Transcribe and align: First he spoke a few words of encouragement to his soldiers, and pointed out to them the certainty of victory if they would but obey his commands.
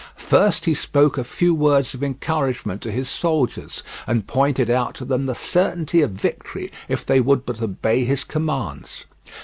First 0.17 0.65
he 0.65 0.73
spoke 0.73 1.19
a 1.19 1.23
few 1.23 1.53
words 1.53 1.93
of 1.93 2.03
encouragement 2.03 2.81
to 2.81 2.91
his 2.91 3.07
soldiers, 3.07 3.83
and 4.07 4.25
pointed 4.25 4.67
out 4.67 4.95
to 4.95 5.05
them 5.05 5.27
the 5.27 5.35
certainty 5.35 6.01
of 6.01 6.09
victory 6.09 6.71
if 6.89 7.05
they 7.05 7.21
would 7.21 7.45
but 7.45 7.61
obey 7.61 8.03
his 8.03 8.23
commands. 8.23 9.05